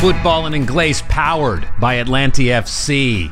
[0.00, 3.30] Football and Inglés powered by Atlante FC.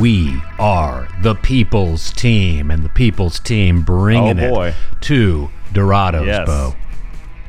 [0.00, 4.68] We are the people's team, and the people's team bringing Oh, boy.
[4.68, 6.46] it to Dorados, Yes.
[6.46, 6.74] Bo.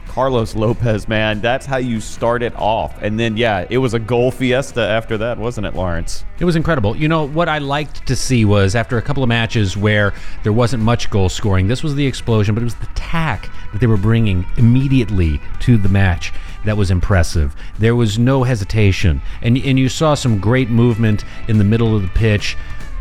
[0.10, 2.94] Carlos Lopez, man, that's how you start it off.
[3.02, 6.26] And then, yeah, it was a goal fiesta after that, wasn't it, Lawrence?
[6.40, 6.96] It was incredible.
[6.96, 10.14] You know, what I liked to see was after a couple of matches where
[10.44, 13.80] there wasn't much goal scoring, this was the explosion, but it was the tack that
[13.80, 16.34] they were bringing immediately to the match
[16.68, 17.56] that was impressive.
[17.80, 19.22] There was no hesitation.
[19.42, 22.58] And, and you saw some great movement in the middle of the pitch,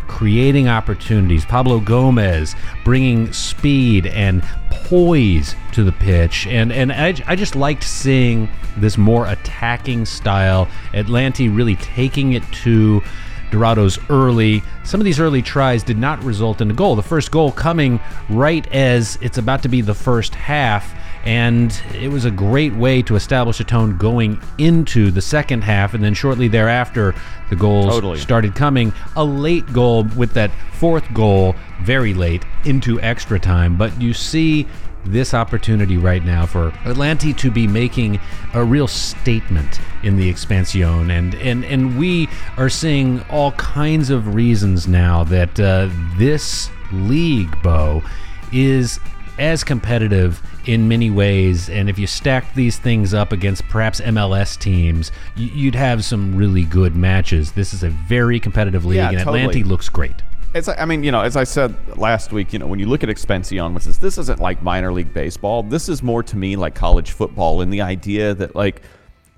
[0.06, 1.44] creating opportunities.
[1.44, 6.46] Pablo Gomez bringing speed and poise to the pitch.
[6.46, 10.68] And, and I, I just liked seeing this more attacking style.
[10.92, 13.02] Atlante really taking it to
[13.50, 14.62] Dorados early.
[14.84, 16.96] Some of these early tries did not result in a goal.
[16.96, 20.94] The first goal coming right as it's about to be the first half.
[21.26, 25.92] And it was a great way to establish a tone going into the second half.
[25.92, 27.14] And then shortly thereafter,
[27.50, 28.18] the goals Totally.
[28.18, 28.92] started coming.
[29.16, 33.76] A late goal with that fourth goal, very late, into extra time.
[33.76, 34.68] But you see
[35.04, 38.20] this opportunity right now for Atlante to be making
[38.54, 44.34] a real statement in the expansion and and and we are seeing all kinds of
[44.34, 48.02] reasons now that uh, this league Bo
[48.52, 48.98] is
[49.38, 54.58] as competitive in many ways and if you stack these things up against perhaps MLS
[54.58, 59.18] teams you'd have some really good matches this is a very competitive league Yeah, and
[59.18, 59.62] totally.
[59.62, 60.22] Atlante looks great
[60.54, 63.02] It's, I mean, you know, as I said last week, you know, when you look
[63.02, 65.62] at Expansion, which is this isn't like minor league baseball.
[65.62, 68.80] This is more to me like college football, and the idea that like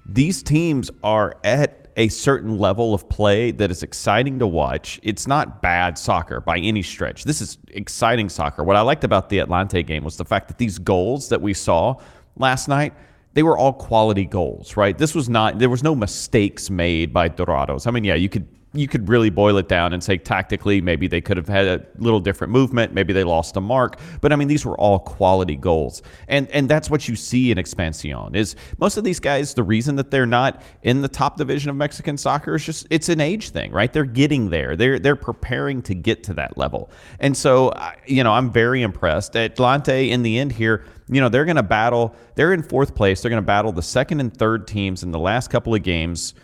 [0.06, 5.00] these teams are at a certain level of play that is exciting to watch.
[5.02, 7.24] It's not bad soccer by any stretch.
[7.24, 8.62] This is exciting soccer.
[8.62, 11.52] What I liked about the Atlante game was the fact that these goals that we
[11.52, 11.96] saw
[12.36, 12.94] last night
[13.34, 14.96] they were all quality goals, right?
[14.96, 17.86] This was not there was no mistakes made by Dorados.
[17.86, 21.06] I mean, yeah, you could you could really boil it down and say tactically maybe
[21.06, 24.36] they could have had a little different movement, maybe they lost a mark, but I
[24.36, 26.02] mean these were all quality goals.
[26.28, 28.34] And and that's what you see in Expansion.
[28.34, 31.76] Is most of these guys the reason that they're not in the top division of
[31.76, 33.92] Mexican soccer is just it's an age thing, right?
[33.92, 34.76] They're getting there.
[34.76, 36.90] They're they're preparing to get to that level.
[37.20, 37.72] And so
[38.06, 39.32] you know, I'm very impressed.
[39.32, 43.22] Atlante in the end here you know, they're going to battle, they're in fourth place.
[43.22, 46.34] They're going to battle the second and third teams in the last couple of games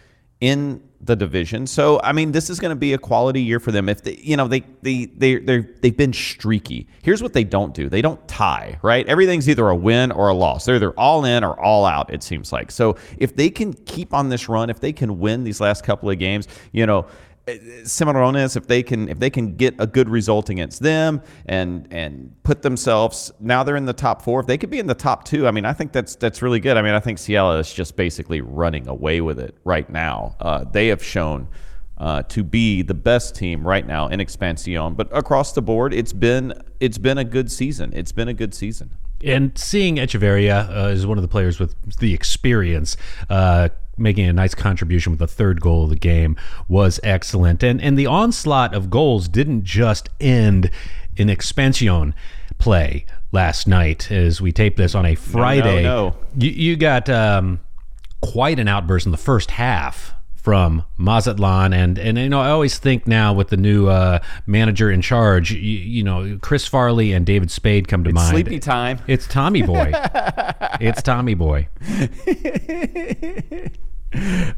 [0.40, 1.66] in the division.
[1.66, 3.88] So, I mean, this is going to be a quality year for them.
[3.88, 6.88] If they, you know, they, they, they, they they've been streaky.
[7.02, 7.88] Here's what they don't do.
[7.88, 9.06] They don't tie, right?
[9.06, 10.64] Everything's either a win or a loss.
[10.64, 12.70] They're either all in or all out, it seems like.
[12.70, 16.08] So if they can keep on this run, if they can win these last couple
[16.10, 17.06] of games, you know,
[17.46, 22.34] Cimarrones, if they can if they can get a good result against them and and
[22.42, 24.40] put themselves now they're in the top four.
[24.40, 26.60] If they could be in the top two, I mean, I think that's that's really
[26.60, 26.76] good.
[26.76, 30.36] I mean, I think Ciela is just basically running away with it right now.
[30.40, 31.48] Uh, they have shown
[31.98, 36.12] uh, to be the best team right now in Expansion, but across the board, it's
[36.12, 37.92] been it's been a good season.
[37.94, 38.96] It's been a good season.
[39.22, 42.96] And seeing Echeverria uh, is one of the players with the experience,
[43.30, 46.36] uh, making a nice contribution with the third goal of the game
[46.68, 47.62] was excellent.
[47.62, 50.70] And and the onslaught of goals didn't just end
[51.16, 52.14] in expansion
[52.58, 55.82] play last night as we tape this on a Friday.
[55.82, 56.16] no.
[56.36, 57.60] You, you got um,
[58.20, 60.13] quite an outburst in the first half
[60.44, 64.90] from Mazatlan and and you know I always think now with the new uh, manager
[64.90, 68.98] in charge you, you know Chris Farley and David Spade come to mind Sleepy time.
[69.06, 69.92] it's Tommy Boy.
[70.80, 71.66] it's Tommy Boy.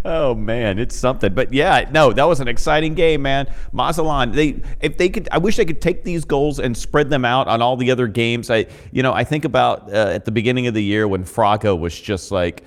[0.04, 1.32] Oh man, it's something.
[1.32, 3.46] But yeah, no, that was an exciting game, man.
[3.72, 7.25] Mazatlan, they if they could, I wish they could take these goals and spread them
[7.25, 8.50] out on all the other games.
[8.50, 11.78] I, you know, I think about uh, at the beginning of the year when Fraga
[11.78, 12.64] was just like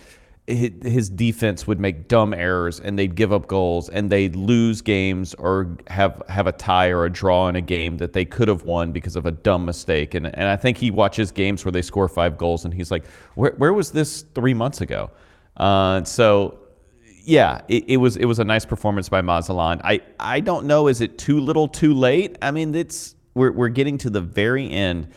[0.49, 5.33] his defense would make dumb errors and they'd give up goals and they'd lose games
[5.35, 8.63] or have have a tie or a draw in a game that they could have
[8.63, 10.13] won because of a dumb mistake.
[10.13, 13.05] And and I think he watches games where they score five goals and he's like,
[13.35, 15.11] where where was this three months ago?
[15.57, 16.59] Uh, so
[17.23, 20.87] yeah, it, it was it was a nice performance by Mazatlan I I don't know,
[20.87, 22.37] is it too little, too late?
[22.41, 25.09] I mean, it's we're we're getting to the very end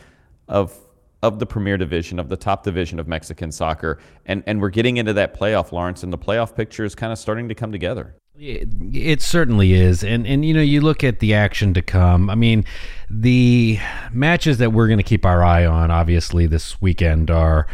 [0.47, 0.77] of
[1.23, 4.97] of the Premier Division, of the top division of Mexican soccer, and and we're getting
[4.97, 8.15] into that playoff, Lawrence, and the playoff picture is kind of starting to come together.
[8.37, 12.29] It, it certainly is, and and you know you look at the action to come.
[12.29, 12.65] I mean,
[13.09, 13.79] the
[14.11, 17.67] matches that we're going to keep our eye on, obviously this weekend, are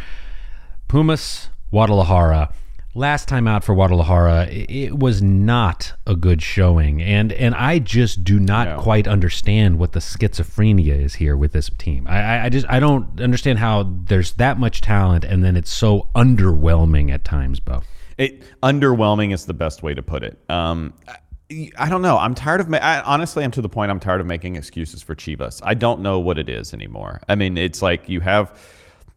[0.86, 2.54] Pumas, Guadalajara.
[2.92, 8.24] Last time out for Guadalajara, it was not a good showing, and and I just
[8.24, 8.78] do not No.
[8.80, 12.08] quite understand what the schizophrenia is here with this team.
[12.08, 15.70] I, I I just I don't understand how there's that much talent and then it's
[15.72, 17.82] so underwhelming at times, Bo.
[18.18, 20.36] It underwhelming is the best way to put it.
[20.50, 22.18] Um, I, I don't know.
[22.18, 22.68] I'm tired of.
[22.68, 23.92] Ma- I, honestly, I'm to the point.
[23.92, 25.60] I'm tired of making excuses for Chivas.
[25.62, 27.20] I don't know what it is anymore.
[27.28, 28.52] I mean, it's like you have,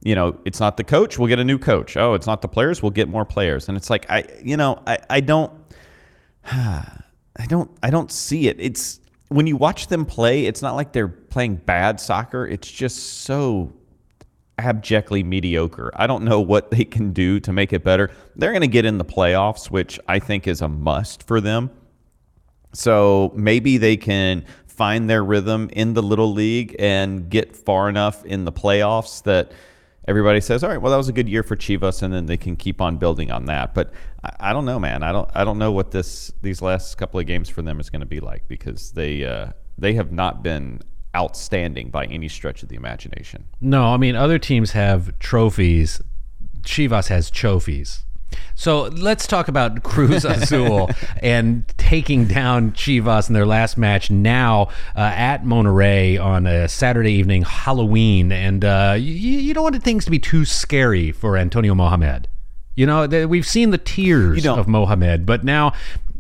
[0.03, 1.17] you know, it's not the coach.
[1.17, 1.95] We'll get a new coach.
[1.95, 2.83] Oh, it's not the players.
[2.83, 3.69] We'll get more players.
[3.69, 5.51] And it's like I, you know, I, I don't,
[6.45, 8.57] I don't, I don't see it.
[8.59, 10.45] It's when you watch them play.
[10.45, 12.45] It's not like they're playing bad soccer.
[12.45, 13.71] It's just so
[14.59, 15.91] abjectly mediocre.
[15.95, 18.11] I don't know what they can do to make it better.
[18.35, 21.71] They're going to get in the playoffs, which I think is a must for them.
[22.73, 28.25] So maybe they can find their rhythm in the little league and get far enough
[28.25, 29.51] in the playoffs that
[30.07, 32.38] everybody says, "All right, well, that was a good year for Chivas," and then they
[32.38, 33.73] can keep on building on that.
[33.73, 33.91] But
[34.23, 35.03] I, I don't know, man.
[35.03, 35.29] I don't.
[35.33, 38.05] I don't know what this these last couple of games for them is going to
[38.05, 40.81] be like because they uh, they have not been
[41.15, 43.45] outstanding by any stretch of the imagination.
[43.61, 46.01] No, I mean other teams have trophies.
[46.61, 48.05] Chivas has trophies.
[48.56, 50.89] So let's talk about Cruz Azul
[51.21, 57.13] and taking down Chivas in their last match now uh, at Monterrey on a Saturday
[57.13, 58.31] evening, Halloween.
[58.31, 62.27] And uh, you, you don't want things to be too scary for Antonio Mohamed.
[62.75, 65.74] You know, we've seen the tears of Mohamed, but now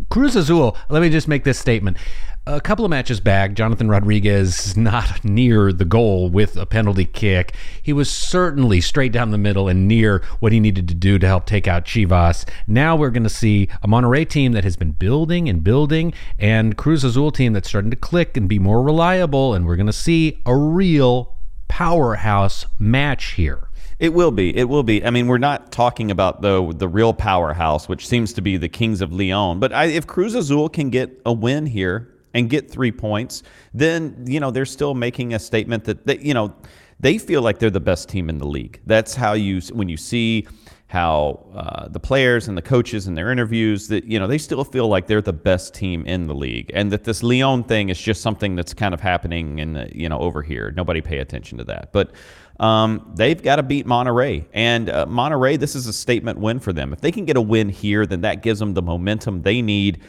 [0.09, 1.97] Cruz Azul, let me just make this statement
[2.45, 7.53] a couple of matches back, Jonathan Rodriguez not near the goal with a penalty kick.
[7.81, 11.27] He was certainly straight down the middle and near what he needed to do to
[11.27, 12.47] help take out Chivas.
[12.67, 16.75] Now we're going to see a Monterrey team that has been building and building, and
[16.75, 19.93] Cruz Azul team that's starting to click and be more reliable, and we're going to
[19.93, 21.35] see a real
[21.69, 23.69] powerhouse match here.
[23.99, 24.55] It will be.
[24.55, 25.05] It will be.
[25.05, 28.67] I mean, we're not talking about the the real powerhouse, which seems to be the
[28.67, 29.61] Kings of Leon.
[29.61, 33.43] But I, if Cruz Azul can get a win here, and get three points,
[33.73, 36.55] then you know they're still making a statement that, that you know
[36.99, 38.81] they feel like they're the best team in the league.
[38.85, 40.47] That's how you when you see
[40.87, 44.63] how uh, the players and the coaches in their interviews that you know they still
[44.63, 47.99] feel like they're the best team in the league, and that this Leon thing is
[47.99, 50.71] just something that's kind of happening in the, you know over here.
[50.71, 52.11] Nobody pay attention to that, but.
[52.59, 56.71] Um, they've got to beat Monterrey And uh, Monterrey, this is a statement win for
[56.71, 56.93] them.
[56.93, 60.03] If they can get a win here, then that gives them the momentum they need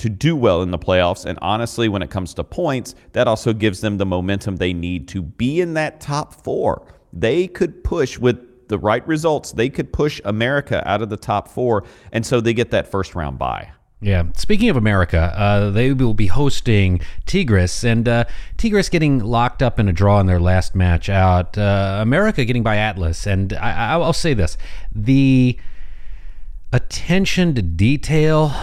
[0.00, 1.26] to do well in the playoffs.
[1.26, 5.08] And honestly, when it comes to points, that also gives them the momentum they need
[5.08, 6.86] to be in that top four.
[7.12, 11.48] They could push with the right results, they could push America out of the top
[11.48, 11.84] four.
[12.12, 13.72] And so they get that first round bye.
[14.00, 14.24] Yeah.
[14.36, 18.24] Speaking of America, uh, they will be hosting Tigres, and uh,
[18.56, 21.58] Tigres getting locked up in a draw in their last match out.
[21.58, 24.56] Uh, America getting by Atlas, and I, will say this:
[24.94, 25.58] the
[26.72, 28.54] attention to detail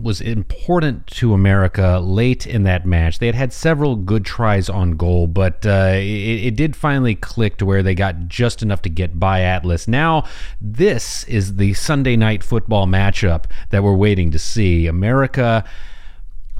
[0.00, 3.18] was important to America late in that match.
[3.18, 7.56] They had had several good tries on goal, but uh, it, it, did finally click
[7.58, 9.86] to where they got just enough to get by Atlas.
[9.88, 10.24] Now,
[10.60, 14.86] this is the Sunday night football matchup that we're waiting to see.
[14.86, 15.64] America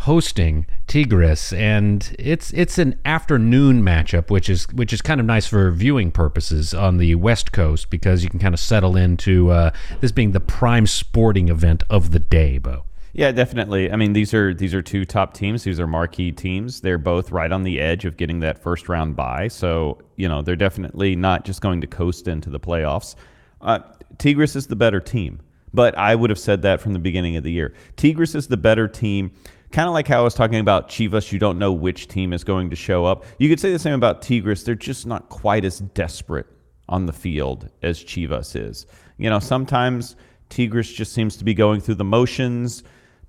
[0.05, 5.47] hosting Tigres, and it's it's an afternoon matchup, which is which is kind of nice
[5.47, 9.71] for viewing purposes on the West Coast because you can kind of settle into uh,
[10.01, 12.85] this being the prime sporting event of the day, Bo.
[13.17, 13.93] Yeah, definitely.
[13.93, 15.63] I mean, these are these are two top teams.
[15.63, 16.81] These are marquee teams.
[16.81, 19.47] They're both right on the edge of getting that first round bye.
[19.47, 23.15] So you know they're definitely not just going to coast into the playoffs.
[23.61, 23.79] Uh,
[24.19, 25.41] Tigres is the better team,
[25.73, 27.73] but I would have said that from the beginning of the year.
[27.97, 29.31] Tigres is the better team.
[29.71, 32.43] Kind of like how I was talking about Chivas, you don't know which team is
[32.45, 33.25] going to show up.
[33.39, 34.65] You could say the same about Tigres.
[34.65, 36.47] They're just not quite as desperate
[36.89, 38.87] on the field as Chivas is.
[39.19, 40.17] You know, sometimes
[40.49, 42.83] Tigres just seems to be going through the motions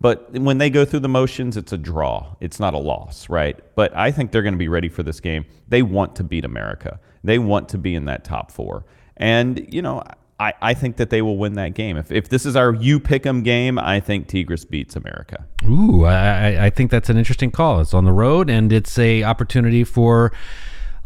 [0.06, 2.36] but when they go through the motions, it's a draw.
[2.40, 3.60] It's not a loss, right?
[3.74, 5.46] But I think they're going to be ready for this game.
[5.68, 7.00] They want to beat America.
[7.24, 8.86] They want to be in that top four.
[9.18, 10.04] And, you know,
[10.40, 11.98] I, I think that they will win that game.
[11.98, 15.48] If, if this is our you pick 'em game, I think Tigres beats America.
[15.68, 17.80] Ooh, I, I think that's an interesting call.
[17.80, 20.32] It's on the road, and it's a opportunity for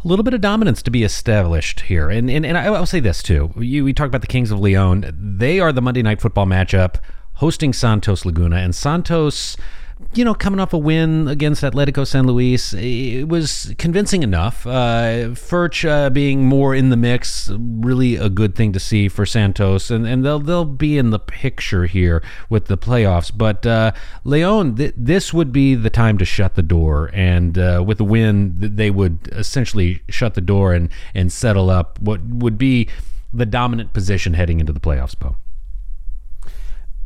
[0.04, 2.10] a little bit of dominance to be established here.
[2.10, 3.50] And and, and I, will say this too.
[3.56, 5.10] You, we talk about the Kings of Leon.
[5.18, 6.96] They are the Monday Night Football matchup
[7.40, 8.56] hosting Santos Laguna.
[8.56, 9.56] And Santos,
[10.12, 14.66] you know, coming off a win against Atletico San Luis, it was convincing enough.
[14.66, 19.24] Uh, Furch uh, being more in the mix, really a good thing to see for
[19.24, 23.32] Santos, and, and they'll they'll be in the picture here with the playoffs.
[23.34, 23.92] But uh,
[24.24, 28.04] Leon, th- this would be the time to shut the door, and uh, with the
[28.04, 32.86] win, they would essentially shut the door and and settle up what would be
[33.32, 35.36] the dominant position heading into the playoffs, Bo.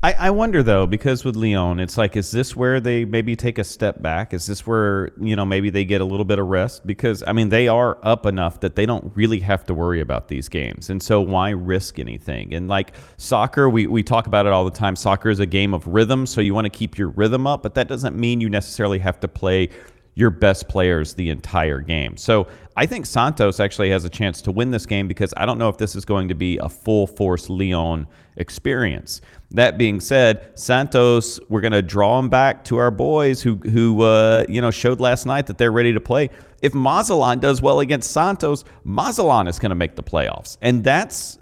[0.05, 3.57] I, I wonder though, because with Leon, it's like, is this where they maybe take
[3.57, 4.35] a step back?
[4.35, 6.87] Is this where you know maybe they get a little bit of rest?
[6.87, 10.29] Because I mean, they are up enough that they don't really have to worry about
[10.29, 12.53] these games, and so why risk anything?
[12.53, 14.95] And like soccer, we we talk about it all the time.
[14.95, 17.73] Soccer is a game of rhythm, so you want to keep your rhythm up, but
[17.73, 19.71] that doesn't mean you necessarily have to play
[20.15, 22.17] your best players the entire game.
[22.17, 25.59] So I think Santos actually has a chance to win this game because I don't
[25.59, 28.07] know if this is going to be a full force Leon
[28.37, 29.21] experience.
[29.53, 34.03] That being said, Santos, we're going to draw them back to our boys who who
[34.03, 36.31] uh, you know showed last night that they're ready to play.
[36.63, 41.39] If Mazatlan does well against Santos, Mazatlan is going to make the playoffs, and that's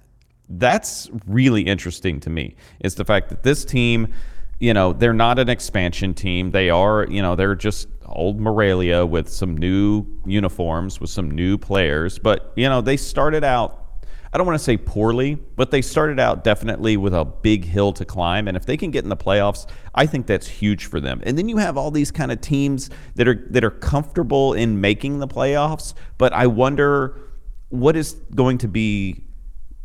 [0.48, 2.56] that's really interesting to me.
[2.80, 4.12] Is the fact that this team,
[4.58, 6.50] you know, they're not an expansion team.
[6.50, 11.58] They are, you know, they're just old Morelia with some new uniforms, with some new
[11.58, 12.18] players.
[12.18, 13.78] But, you know, they started out,
[14.32, 17.92] I don't want to say poorly, but they started out definitely with a big hill
[17.94, 18.48] to climb.
[18.48, 21.20] And if they can get in the playoffs, I think that's huge for them.
[21.24, 24.80] And then you have all these kind of teams that are that are comfortable in
[24.80, 27.18] making the playoffs, but I wonder
[27.68, 29.24] what is going to be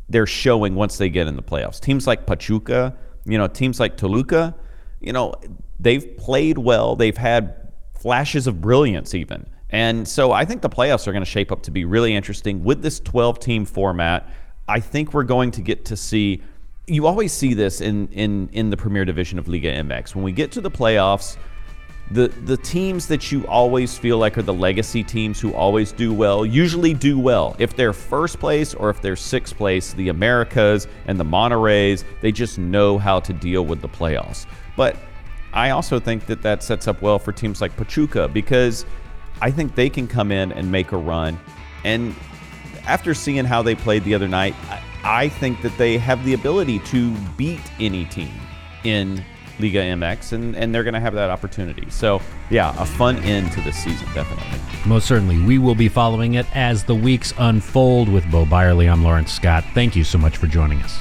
[0.10, 1.80] their showing once they get in the playoffs.
[1.82, 2.96] Teams like Pachuca,
[3.28, 4.56] you know, teams like Toluca,
[5.02, 5.34] you know,
[5.80, 6.96] they've played well.
[6.96, 7.70] They've had
[8.00, 9.48] flashes of brilliance, even.
[9.70, 12.64] And so I think the playoffs are going to shape up to be really interesting
[12.64, 14.30] with this 12 team format.
[14.68, 16.42] I think we're going to get to see.
[16.88, 20.16] You always see this in, in, in the Premier Division of Liga MX.
[20.16, 21.36] When we get to the playoffs,
[22.12, 26.14] the the teams that you always feel like are the legacy teams who always do
[26.14, 27.56] well usually do well.
[27.60, 32.32] If they're first place or if they're sixth place, the Americas and the Monterreys, they
[32.32, 34.46] just know how to deal with the playoffs.
[34.78, 34.96] But
[35.54, 38.86] I also think that that sets up well for teams like Pachuca because
[39.42, 41.38] I think they can come in and make a run.
[41.84, 42.16] And
[42.86, 44.56] after seeing how they played the other night,
[45.04, 48.32] I think that they have the ability to beat any team
[48.84, 49.24] in
[49.60, 51.90] Liga MX, and, and they're going to have that opportunity.
[51.90, 54.60] So, yeah, a fun end to this season, definitely.
[54.86, 55.42] Most certainly.
[55.42, 58.88] We will be following it as the weeks unfold with Bo Byerly.
[58.88, 59.64] I'm Lawrence Scott.
[59.74, 61.00] Thank you so much for joining us.